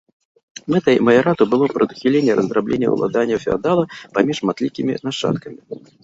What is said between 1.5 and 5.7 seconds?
было прадухіленне раздрабнення уладанняў феадала паміж шматлікімі нашчадкамі.